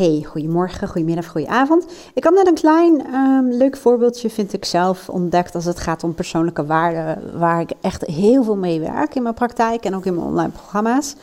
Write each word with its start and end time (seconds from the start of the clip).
Hey, 0.00 0.22
goedemorgen, 0.22 0.88
goedemiddag, 0.88 1.26
goedenavond. 1.28 1.86
Ik 2.14 2.24
had 2.24 2.34
net 2.34 2.46
een 2.46 2.54
klein 2.54 3.14
um, 3.14 3.52
leuk 3.52 3.76
voorbeeldje, 3.76 4.30
vind 4.30 4.52
ik 4.52 4.64
zelf, 4.64 5.08
ontdekt 5.08 5.54
als 5.54 5.64
het 5.64 5.80
gaat 5.80 6.04
om 6.04 6.14
persoonlijke 6.14 6.66
waarden, 6.66 7.38
waar 7.38 7.60
ik 7.60 7.72
echt 7.80 8.06
heel 8.06 8.44
veel 8.44 8.56
mee 8.56 8.80
werk 8.80 9.14
in 9.14 9.22
mijn 9.22 9.34
praktijk 9.34 9.84
en 9.84 9.94
ook 9.94 10.04
in 10.04 10.14
mijn 10.14 10.26
online 10.26 10.50
programma's. 10.50 11.14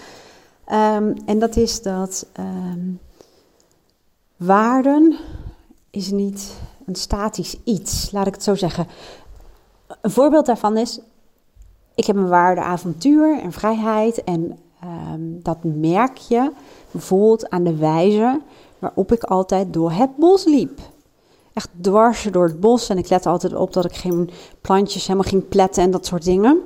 Um, 0.71 1.13
en 1.26 1.40
dat 1.40 1.55
is 1.55 1.82
dat 1.82 2.26
um, 2.40 3.00
waarden 4.36 5.18
is 5.89 6.12
niet 6.12 6.57
een 6.86 6.96
statisch 6.96 7.57
iets, 7.64 8.12
laat 8.12 8.28
ik 8.28 8.34
het 8.34 8.44
zo 8.44 8.55
zeggen. 8.55 8.88
Een 10.02 10.12
voorbeeld 10.12 10.46
daarvan 10.46 10.78
is, 10.78 11.00
ik 11.96 12.05
heb 12.05 12.16
een 12.16 12.30
waarde 12.30 12.62
avontuur 12.62 13.39
en 13.39 13.52
vrijheid 13.52 14.23
en 14.23 14.59
dat 15.20 15.57
merk 15.64 16.18
je 16.18 16.52
bijvoorbeeld 16.91 17.50
aan 17.50 17.64
de 17.64 17.75
wijze 17.75 18.41
waarop 18.80 19.12
ik 19.12 19.23
altijd 19.23 19.73
door 19.73 19.91
het 19.91 20.16
bos 20.16 20.45
liep. 20.45 20.80
Echt 21.54 21.70
dwars 21.81 22.27
door 22.31 22.45
het 22.45 22.59
bos 22.59 22.90
en 22.90 22.98
ik 22.98 23.09
lette 23.09 23.30
altijd 23.30 23.55
op 23.55 23.73
dat 23.73 23.86
ik 23.86 23.95
geen 23.95 24.30
plantjes 24.62 25.08
helemaal 25.08 25.30
ging 25.30 25.48
pletten 25.48 25.84
en 25.84 25.91
dat 25.91 26.05
soort 26.05 26.23
dingen. 26.23 26.62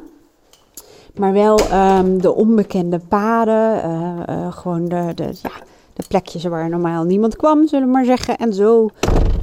Maar 1.16 1.34
wel 1.34 1.60
um, 1.74 2.22
de 2.22 2.34
onbekende 2.34 3.00
paden, 3.00 3.90
uh, 3.90 4.20
uh, 4.30 4.52
gewoon 4.52 4.86
de, 4.86 5.12
de, 5.16 5.24
ja, 5.24 5.52
de 5.94 6.04
plekjes 6.08 6.44
waar 6.44 6.70
normaal 6.70 7.04
niemand 7.04 7.36
kwam, 7.36 7.68
zullen 7.68 7.86
we 7.86 7.94
maar 7.94 8.06
zeggen. 8.06 8.38
En 8.38 8.54
zo 8.54 8.90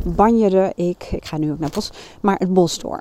banjerde 0.05 0.73
ik, 0.75 1.09
ik 1.11 1.25
ga 1.25 1.39
nu 1.39 1.51
ook 1.51 1.59
naar 1.59 1.67
het 1.67 1.75
bos, 1.75 1.91
maar 2.21 2.37
het 2.39 2.53
bos 2.53 2.79
door. 2.79 3.01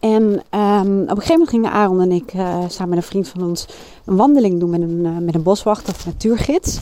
En 0.00 0.22
um, 0.22 1.02
op 1.02 1.08
een 1.08 1.08
gegeven 1.08 1.32
moment 1.32 1.48
gingen 1.48 1.70
Aaron 1.70 2.00
en 2.00 2.12
ik 2.12 2.34
uh, 2.34 2.58
samen 2.68 2.88
met 2.88 2.98
een 2.98 3.04
vriend 3.04 3.28
van 3.28 3.42
ons 3.42 3.68
een 4.04 4.16
wandeling 4.16 4.60
doen 4.60 4.70
met 4.70 4.80
een, 4.80 5.24
met 5.24 5.34
een 5.34 5.42
boswachter 5.42 5.94
of 5.94 6.06
natuurgids. 6.06 6.78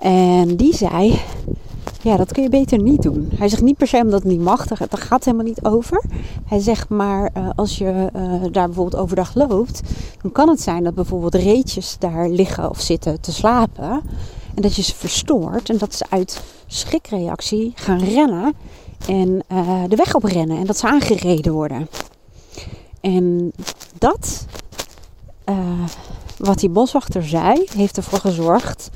En 0.00 0.56
die 0.56 0.74
zei, 0.74 1.20
ja, 2.02 2.16
dat 2.16 2.32
kun 2.32 2.42
je 2.42 2.48
beter 2.48 2.78
niet 2.78 3.02
doen. 3.02 3.28
Hij 3.34 3.48
zegt 3.48 3.62
niet 3.62 3.76
per 3.76 3.86
se 3.86 3.96
omdat 3.96 4.22
het 4.22 4.32
niet 4.32 4.40
mag, 4.40 4.66
daar 4.66 4.88
gaat 4.90 5.24
helemaal 5.24 5.46
niet 5.46 5.64
over. 5.64 6.02
Hij 6.44 6.58
zegt 6.58 6.88
maar, 6.88 7.30
uh, 7.36 7.48
als 7.56 7.78
je 7.78 8.10
uh, 8.16 8.32
daar 8.52 8.66
bijvoorbeeld 8.66 9.02
overdag 9.02 9.34
loopt, 9.34 9.80
dan 10.22 10.32
kan 10.32 10.48
het 10.48 10.60
zijn 10.60 10.84
dat 10.84 10.94
bijvoorbeeld 10.94 11.34
reetjes 11.34 11.96
daar 11.98 12.28
liggen 12.28 12.70
of 12.70 12.80
zitten 12.80 13.20
te 13.20 13.32
slapen. 13.32 14.02
En 14.54 14.62
dat 14.62 14.76
je 14.76 14.82
ze 14.82 14.94
verstoort 14.94 15.70
en 15.70 15.78
dat 15.78 15.94
ze 15.94 16.04
uit 16.08 16.42
schrikreactie 16.66 17.72
gaan 17.74 18.04
rennen 18.04 18.54
en 19.06 19.42
uh, 19.52 19.82
de 19.88 19.96
weg 19.96 20.14
op 20.14 20.24
rennen 20.24 20.58
en 20.58 20.66
dat 20.66 20.78
ze 20.78 20.86
aangereden 20.86 21.52
worden. 21.52 21.88
En 23.00 23.52
dat, 23.98 24.46
wat 26.36 26.58
die 26.58 26.68
boswachter 26.68 27.28
zei, 27.28 27.64
heeft 27.74 27.96
ervoor 27.96 28.18
gezorgd 28.18 28.90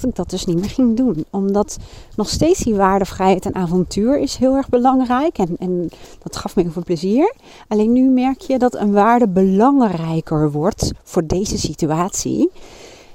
dat 0.00 0.10
ik 0.10 0.16
dat 0.16 0.30
dus 0.30 0.44
niet 0.44 0.58
meer 0.60 0.70
ging 0.70 0.96
doen. 0.96 1.24
Omdat 1.30 1.76
nog 2.16 2.28
steeds 2.28 2.60
die 2.60 2.74
waarde 2.74 3.04
vrijheid 3.04 3.46
en 3.46 3.54
avontuur 3.54 4.18
is 4.18 4.36
heel 4.36 4.54
erg 4.54 4.68
belangrijk. 4.68 5.38
En, 5.38 5.56
en 5.58 5.88
dat 6.22 6.36
gaf 6.36 6.56
me 6.56 6.62
heel 6.62 6.72
veel 6.72 6.82
plezier. 6.84 7.34
Alleen 7.68 7.92
nu 7.92 8.08
merk 8.08 8.40
je 8.40 8.58
dat 8.58 8.74
een 8.74 8.92
waarde 8.92 9.28
belangrijker 9.28 10.50
wordt 10.50 10.92
voor 11.02 11.26
deze 11.26 11.58
situatie. 11.58 12.50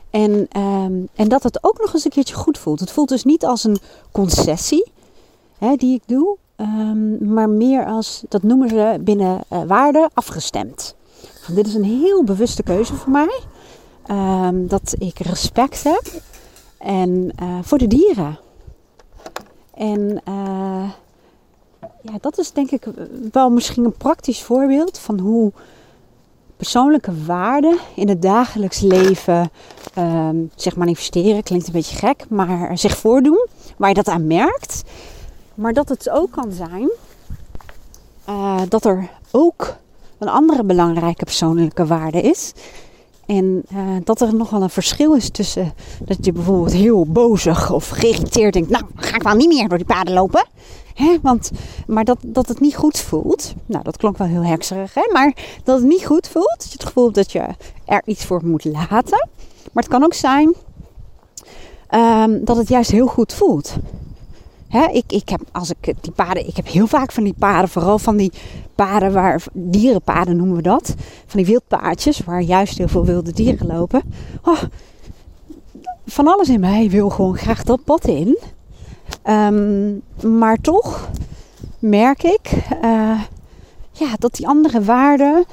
En, 0.10 0.32
um, 0.58 1.08
en 1.16 1.28
dat 1.28 1.44
het 1.44 1.64
ook 1.64 1.80
nog 1.80 1.94
eens 1.94 2.06
een 2.06 2.12
keertje 2.12 2.36
goed 2.36 2.58
voelt. 2.58 2.80
Het 2.80 2.92
voelt 2.92 3.10
dus 3.10 3.24
niet 3.24 3.46
als 3.46 3.64
een 3.64 3.80
concessie 4.12 4.92
hè, 5.58 5.76
die 5.76 5.96
ik 5.96 6.04
doe. 6.06 6.38
Um, 6.58 7.34
maar 7.34 7.50
meer 7.50 7.86
als, 7.86 8.24
dat 8.30 8.44
noemen 8.44 8.70
ze 8.70 8.98
binnen 9.02 9.40
uh, 9.54 9.62
waarde, 9.68 10.10
afgestemd. 10.14 10.96
Dit 11.56 11.68
is 11.68 11.74
een 11.74 11.84
heel 11.84 12.24
bewuste 12.24 12.64
keuze 12.64 12.94
voor 12.94 13.12
mij. 13.12 13.40
Um, 14.10 14.68
dat 14.68 14.96
ik 14.98 15.20
respect 15.20 15.84
heb 15.84 16.22
en 16.84 17.32
uh, 17.42 17.58
voor 17.62 17.78
de 17.78 17.88
dieren. 17.88 18.40
En 19.74 20.22
uh, 20.28 20.90
ja, 22.02 22.18
dat 22.22 22.38
is 22.38 22.52
denk 22.52 22.72
ik 22.72 22.84
wel 23.32 23.50
misschien 23.50 23.86
een 23.86 23.98
praktisch 23.98 24.42
voorbeeld 24.42 25.00
van 25.00 25.20
hoe 25.20 25.52
persoonlijke 26.58 27.24
waarden 27.26 27.78
in 27.96 28.10
het 28.10 28.22
dagelijks 28.22 28.80
leven 28.80 29.52
um, 29.98 30.52
zich 30.56 30.76
manifesteren. 30.76 31.44
Klinkt 31.44 31.68
een 31.68 31.74
beetje 31.74 31.98
gek, 31.98 32.26
maar 32.30 32.78
zich 32.78 32.98
voordoen. 32.98 33.48
Waar 33.78 33.90
je 33.90 33.96
dat 33.96 34.08
aan 34.08 34.28
merkt. 34.28 34.84
Maar 35.56 35.74
dat 35.74 35.90
het 35.90 36.10
ook 36.10 36.32
kan 36.32 36.52
zijn 36.52 36.90
uh, 38.30 38.62
dat 38.70 38.86
er 38.86 39.10
ook 39.32 39.76
een 40.18 40.30
andere 40.30 40.64
belangrijke 40.64 41.26
persoonlijke 41.26 41.86
waarde 41.86 42.22
is. 42.22 42.54
En 43.38 43.64
uh, 43.74 43.80
dat 44.04 44.22
er 44.22 44.36
nogal 44.36 44.62
een 44.62 44.70
verschil 44.70 45.16
is 45.16 45.30
tussen 45.30 45.74
dat 46.00 46.26
je 46.26 46.32
bijvoorbeeld 46.32 46.74
heel 46.74 47.06
bozig 47.06 47.72
of 47.72 47.90
geïrriteerd 47.90 48.54
denkt, 48.54 48.70
nou 48.70 48.84
ga 48.96 49.16
ik 49.16 49.24
wel 49.24 49.36
niet 49.36 49.48
meer 49.48 49.68
door 49.68 49.78
die 49.78 49.88
paden 49.88 50.14
lopen. 50.14 50.46
Hè? 50.94 51.18
Want, 51.22 51.52
maar 51.88 52.04
dat, 52.04 52.18
dat 52.22 52.48
het 52.48 52.60
niet 52.60 52.76
goed 52.76 53.00
voelt. 53.00 53.54
Nou, 53.66 53.84
dat 53.84 53.98
klonk 53.98 54.18
wel 54.18 54.28
heel 54.28 54.46
hekserig, 54.46 54.94
hè? 54.94 55.10
maar 55.14 55.34
dat 55.64 55.80
het 55.80 55.88
niet 55.88 56.06
goed 56.06 56.28
voelt. 56.28 56.56
Dat 56.58 56.66
je 56.66 56.72
het 56.72 56.84
gevoel 56.84 57.04
hebt 57.04 57.16
dat 57.16 57.32
je 57.32 57.48
er 57.86 58.02
iets 58.06 58.26
voor 58.26 58.46
moet 58.46 58.66
laten. 58.66 59.28
Maar 59.72 59.84
het 59.84 59.88
kan 59.88 60.04
ook 60.04 60.14
zijn 60.14 60.56
um, 61.92 62.46
dat 62.46 62.58
het 62.58 62.68
juist 62.68 62.92
heel 62.92 63.08
goed 63.08 63.34
voelt. 63.34 63.74
Hè, 64.72 64.86
ik, 64.86 65.12
ik 65.12 65.30
heb 65.30 65.42
als 65.52 65.70
ik 65.70 65.94
die 66.02 66.12
paden, 66.12 66.48
ik 66.48 66.56
heb 66.56 66.68
heel 66.68 66.88
vaak 66.88 67.12
van 67.12 67.24
die 67.24 67.36
paden, 67.40 67.70
vooral 67.70 68.00
van 68.00 68.18
die 68.18 68.32
paden 68.76 69.14
waar 69.14 69.44
dierenpaden 69.54 70.38
noemen 70.38 70.56
we 70.56 70.62
dat, 70.62 70.96
van 71.26 71.40
die 71.40 71.46
wildpaadjes 71.46 72.20
waar 72.20 72.42
juist 72.42 72.78
heel 72.78 72.88
veel 72.88 73.06
wilde 73.06 73.32
dieren 73.32 73.68
lopen. 73.68 74.02
Oh, 74.44 74.62
van 76.06 76.28
alles 76.28 76.50
in 76.50 76.60
mij 76.60 76.90
wil 76.90 77.10
gewoon 77.10 77.38
graag 77.38 77.64
dat 77.64 77.84
pad 77.84 78.06
in. 78.06 78.38
Um, 79.30 80.02
maar 80.38 80.58
toch 80.58 81.10
merk 81.80 82.24
ik 82.24 82.52
uh, 82.84 83.22
ja, 83.92 84.16
dat 84.20 84.36
die 84.36 84.48
andere 84.48 84.84
waarde 84.84 85.46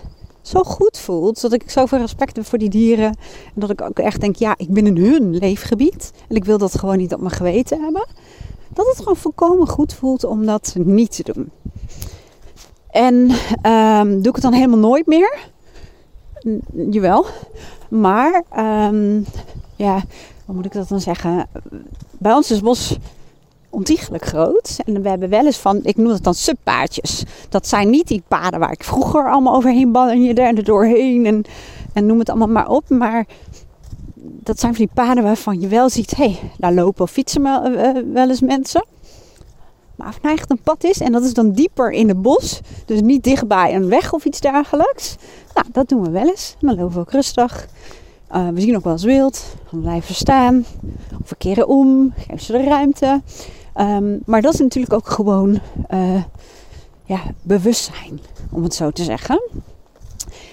zo 0.43 0.63
goed 0.63 0.99
voelt. 0.99 1.41
Dat 1.41 1.53
ik 1.53 1.71
zoveel 1.71 1.99
respect 1.99 2.37
heb 2.37 2.47
voor 2.47 2.59
die 2.59 2.71
dieren. 2.71 3.17
En 3.55 3.61
dat 3.61 3.71
ik 3.71 3.83
ook 3.83 3.99
echt 3.99 4.21
denk, 4.21 4.37
ja, 4.37 4.55
ik 4.57 4.69
ben 4.69 4.87
in 4.87 4.97
hun 4.97 5.37
leefgebied. 5.37 6.13
En 6.29 6.37
ik 6.37 6.45
wil 6.45 6.59
dat 6.59 6.79
gewoon 6.79 6.97
niet 6.97 7.15
op 7.15 7.21
mijn 7.21 7.35
geweten 7.35 7.81
hebben 7.81 8.07
dat 8.73 8.87
het 8.87 8.99
gewoon 8.99 9.17
volkomen 9.17 9.69
goed 9.69 9.95
voelt 9.95 10.25
om 10.25 10.47
dat 10.47 10.75
niet 10.79 11.25
te 11.25 11.33
doen. 11.33 11.51
En 12.91 13.31
um, 13.73 14.11
doe 14.11 14.29
ik 14.29 14.35
het 14.35 14.43
dan 14.43 14.53
helemaal 14.53 14.79
nooit 14.79 15.07
meer? 15.07 15.39
N 16.47 16.63
jawel. 16.91 17.27
Maar, 17.89 18.43
um, 18.59 19.25
ja, 19.77 20.03
hoe 20.45 20.55
moet 20.55 20.65
ik 20.65 20.73
dat 20.73 20.89
dan 20.89 21.01
zeggen? 21.01 21.47
Bij 22.19 22.33
ons 22.35 22.51
is 22.51 22.57
het 22.57 22.65
bos 22.65 22.97
ontiegelijk 23.71 24.25
groot. 24.25 24.79
En 24.85 25.03
we 25.03 25.09
hebben 25.09 25.29
wel 25.29 25.47
eens 25.47 25.59
van, 25.59 25.81
ik 25.83 25.97
noem 25.97 26.13
het 26.13 26.25
dan 26.25 26.35
subpaadjes. 26.35 27.25
Dat 27.49 27.67
zijn 27.67 27.91
niet 27.91 28.09
die 28.09 28.23
paden 28.29 28.61
waar 28.61 28.73
ik 28.73 28.85
vroeger 28.85 29.31
allemaal 29.31 29.55
overheen 29.55 29.93
banjerde 29.93 30.43
en 30.43 30.57
er 30.57 30.65
doorheen 30.65 31.27
en, 31.27 31.45
en 31.93 32.07
noem 32.07 32.19
het 32.19 32.29
allemaal 32.29 32.49
maar 32.49 32.69
op. 32.69 32.89
Maar 32.89 33.27
dat 34.21 34.61
zijn 34.61 34.75
van 34.75 34.85
die 34.85 34.95
paden 34.95 35.23
waarvan 35.23 35.61
je 35.61 35.69
wel 35.69 35.89
ziet, 35.89 36.17
hé, 36.17 36.25
hey, 36.25 36.51
daar 36.59 36.73
lopen 36.73 37.03
of 37.03 37.11
fietsen 37.11 37.43
eh, 37.47 38.03
wel 38.13 38.29
eens 38.29 38.41
mensen. 38.41 38.85
Maar 39.97 40.09
of 40.09 40.15
het 40.15 40.23
nou 40.23 40.39
een 40.49 40.61
pad 40.63 40.85
is, 40.85 41.01
en 41.01 41.13
dat 41.13 41.25
is 41.25 41.35
dan 41.35 41.53
dieper 41.53 41.91
in 41.91 42.09
het 42.09 42.23
bos, 42.23 42.61
dus 42.85 43.01
niet 43.01 43.25
dichtbij 43.25 43.75
een 43.75 43.89
weg 43.89 44.13
of 44.13 44.25
iets 44.25 44.41
dergelijks. 44.41 45.17
Nou, 45.55 45.67
dat 45.73 45.89
doen 45.89 46.03
we 46.03 46.11
wel 46.11 46.29
eens. 46.29 46.57
Dan 46.61 46.77
lopen 46.77 46.95
we 46.95 47.01
ook 47.01 47.11
rustig. 47.11 47.69
Uh, 48.35 48.49
we 48.49 48.61
zien 48.61 48.77
ook 48.77 48.85
wel 48.85 48.93
eens 48.93 49.05
wild. 49.05 49.45
Dan 49.71 49.81
blijven 49.81 50.15
staan. 50.15 50.65
Of 51.23 51.29
we 51.29 51.67
om. 51.67 52.13
Geven 52.17 52.41
ze 52.41 52.53
de 52.53 52.63
ruimte. 52.63 53.23
Um, 53.77 54.23
maar 54.27 54.43
dat 54.43 54.55
is 54.55 54.61
natuurlijk 54.61 54.93
ook 54.93 55.09
gewoon 55.09 55.61
ja, 57.05 57.21
bewustzijn, 57.43 58.21
om 58.51 58.63
het 58.63 58.75
zo 58.75 58.91
te 58.91 59.05
zeggen. 59.05 59.43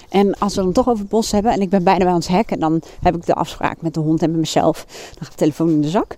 En 0.09 0.39
als 0.39 0.55
we 0.55 0.61
dan 0.61 0.71
toch 0.71 0.87
over 0.87 0.99
het 0.99 1.09
bos 1.09 1.31
hebben 1.31 1.51
en 1.51 1.61
ik 1.61 1.69
ben 1.69 1.83
bijna 1.83 2.05
bij 2.05 2.13
ons 2.13 2.27
hek, 2.27 2.51
en 2.51 2.59
dan 2.59 2.81
heb 3.01 3.15
ik 3.15 3.25
de 3.25 3.33
afspraak 3.33 3.81
met 3.81 3.93
de 3.93 3.99
hond 3.99 4.21
en 4.21 4.31
met 4.31 4.39
mezelf. 4.39 4.85
Dan 4.87 5.17
gaat 5.19 5.31
de 5.31 5.37
telefoon 5.37 5.69
in 5.69 5.81
de 5.81 5.89
zak. 5.89 6.15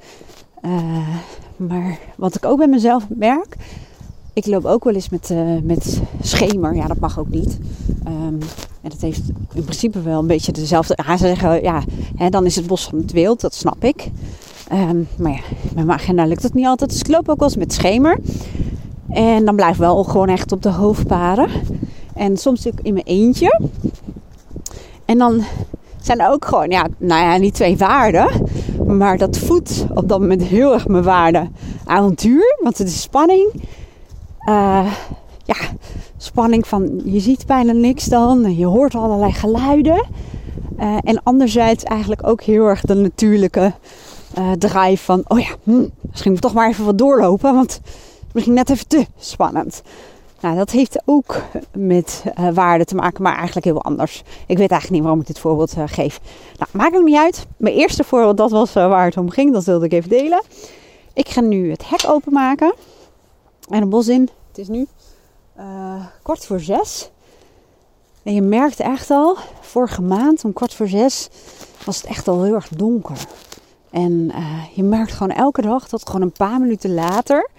Uh, 0.62 1.08
maar 1.58 2.00
wat 2.16 2.36
ik 2.36 2.46
ook 2.46 2.58
bij 2.58 2.68
mezelf 2.68 3.06
merk, 3.10 3.56
ik 4.34 4.46
loop 4.46 4.66
ook 4.66 4.84
wel 4.84 4.94
eens 4.94 5.10
met, 5.10 5.30
uh, 5.30 5.62
met 5.64 6.02
schemer. 6.22 6.76
Ja, 6.76 6.88
dat 6.88 7.00
mag 7.00 7.20
ook 7.20 7.30
niet. 7.30 7.58
Um, 8.08 8.40
en 8.82 8.90
dat 8.90 9.02
heeft 9.02 9.22
in 9.54 9.64
principe 9.64 10.02
wel 10.02 10.20
een 10.20 10.28
beetje 10.28 10.52
dezelfde. 10.52 10.98
Ja, 11.08 11.18
ze 11.18 11.26
zeggen, 11.26 11.62
ja, 11.62 11.84
hè, 12.16 12.30
dan 12.30 12.46
is 12.46 12.56
het 12.56 12.68
bos 12.68 12.84
van 12.84 13.00
het 13.00 13.12
wild, 13.12 13.42
dat 13.42 13.54
snap 13.54 13.84
ik. 13.84 14.10
Um, 14.74 15.08
maar 15.18 15.32
ja, 15.32 15.42
met 15.74 15.86
mijn 15.86 16.00
agenda 16.00 16.26
lukt 16.26 16.44
het 16.44 16.54
niet 16.54 16.66
altijd. 16.66 16.90
Dus 16.90 17.00
ik 17.00 17.08
loop 17.08 17.30
ook 17.30 17.40
wel 17.40 17.48
eens 17.48 17.58
met 17.58 17.74
schemer. 17.74 18.20
En 19.10 19.46
dan 19.46 19.56
blijf 19.56 19.74
ik 19.74 19.80
wel 19.80 20.04
gewoon 20.04 20.30
echt 20.30 20.52
op 20.52 20.62
de 20.62 20.70
hoofdpaden. 20.70 21.50
En 22.18 22.38
soms 22.38 22.68
ook 22.68 22.80
in 22.82 22.94
mijn 22.94 23.06
eentje. 23.06 23.62
En 25.06 25.18
dan 25.18 25.44
zijn 26.02 26.20
er 26.20 26.30
ook 26.30 26.46
gewoon, 26.46 26.70
ja, 26.70 26.88
nou 26.98 27.22
ja, 27.22 27.38
niet 27.38 27.54
twee 27.54 27.78
waarden. 27.78 28.30
Maar 28.86 29.18
dat 29.18 29.38
voedt 29.38 29.86
op 29.94 30.10
dat 30.10 30.20
moment 30.20 30.44
heel 30.44 30.74
erg 30.74 30.88
mijn 30.88 31.04
waarde 31.04 31.50
avontuur. 31.86 32.58
Want 32.64 32.78
het 32.78 32.88
is 32.88 33.02
spanning. 33.02 33.54
Uh, 34.50 34.94
ja, 35.44 35.56
spanning 36.18 36.68
van 36.68 37.02
je 37.06 37.20
ziet 37.20 37.46
bijna 37.46 37.72
niks 37.72 38.06
dan. 38.06 38.56
Je 38.58 38.66
hoort 38.66 38.96
allerlei 38.96 39.32
geluiden. 39.32 40.06
Uh, 40.80 40.98
en 41.04 41.24
anderzijds 41.24 41.84
eigenlijk 41.84 42.28
ook 42.28 42.42
heel 42.42 42.66
erg 42.66 42.82
de 42.82 42.94
natuurlijke 42.94 43.74
uh, 44.38 44.52
drive 44.52 45.04
van, 45.04 45.24
oh 45.28 45.40
ja, 45.40 45.50
hm, 45.64 45.86
misschien 46.10 46.32
moet 46.32 46.40
ik 46.40 46.46
toch 46.46 46.54
maar 46.54 46.70
even 46.70 46.86
wat 46.86 46.98
doorlopen, 46.98 47.54
want 47.54 47.82
misschien 48.32 48.56
net 48.56 48.70
even 48.70 48.88
te 48.88 49.06
spannend. 49.18 49.82
Nou, 50.42 50.56
dat 50.56 50.72
heeft 50.72 51.02
ook 51.06 51.42
met 51.74 52.24
uh, 52.40 52.50
waarde 52.50 52.86
te 52.86 52.96
maken, 52.96 53.24
maar 53.24 53.36
eigenlijk 53.36 53.66
heel 53.66 53.82
anders. 53.82 54.24
Ik 54.48 54.58
weet 54.58 54.72
eigenlijk 54.72 54.92
niet 54.92 55.02
waarom 55.02 55.20
ik 55.20 55.28
dit 55.28 55.40
voorbeeld 55.40 55.78
uh, 55.78 55.84
geef. 55.86 56.20
Nou, 56.58 56.72
maakt 56.74 56.96
ook 56.96 57.04
niet 57.04 57.18
uit. 57.18 57.46
Mijn 57.58 57.76
eerste 57.76 58.04
voorbeeld, 58.04 58.38
dat 58.38 58.52
was 58.52 58.74
waar 58.74 59.06
het 59.06 59.18
om 59.18 59.30
ging. 59.30 59.54
Dat 59.54 59.64
wilde 59.64 59.86
ik 59.86 59.92
even 59.92 60.10
delen. 60.10 60.44
Ik 61.14 61.30
ga 61.30 61.42
nu 61.42 61.72
het 61.72 61.90
hek 61.90 62.04
openmaken. 62.08 62.74
En 63.70 63.82
een 63.82 63.90
bos 63.90 64.08
in. 64.08 64.30
Het 64.48 64.58
is 64.58 64.68
nu 64.68 64.88
kwart 66.24 66.46
voor 66.46 66.60
zes. 66.60 67.10
En 68.24 68.34
je 68.34 68.42
merkt 68.42 68.80
echt 68.80 69.10
al, 69.10 69.38
vorige 69.62 70.02
maand 70.02 70.44
om 70.44 70.54
kwart 70.54 70.74
voor 70.74 70.88
zes 70.88 71.30
was 71.86 71.98
het 71.98 72.06
echt 72.06 72.28
al 72.28 72.44
heel 72.44 72.54
erg 72.54 72.68
donker. 72.68 73.18
En 73.90 74.32
je 74.74 74.84
merkt 74.84 75.12
gewoon 75.12 75.36
elke 75.36 75.62
dag 75.62 75.88
dat 75.88 76.00
het 76.00 76.10
gewoon 76.10 76.22
een 76.22 76.32
paar 76.32 76.60
minuten 76.60 76.94
later 76.94 77.50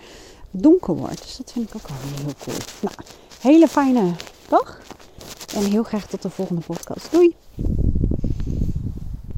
donker 0.51 0.95
wordt. 0.95 1.23
Dus 1.23 1.37
dat 1.37 1.53
vind 1.53 1.69
ik 1.69 1.75
ook 1.75 1.89
wel 1.89 1.97
heel 2.17 2.35
cool. 2.45 2.57
Nou, 2.81 2.95
hele 3.41 3.69
fijne 3.69 4.15
dag. 4.49 4.81
En 5.55 5.65
heel 5.65 5.83
graag 5.83 6.07
tot 6.07 6.23
de 6.23 6.31
volgende 6.31 6.63
podcast. 6.67 7.11
Doei! 7.11 7.37